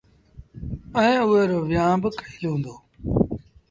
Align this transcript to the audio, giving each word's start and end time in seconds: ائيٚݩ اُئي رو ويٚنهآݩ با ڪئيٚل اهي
ائيٚݩ 0.97 1.21
اُئي 1.27 1.43
رو 1.49 1.57
ويٚنهآݩ 1.61 1.99
با 2.01 2.09
ڪئيٚل 2.17 2.63
اهي 2.69 2.75